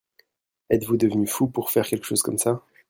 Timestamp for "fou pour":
1.27-1.69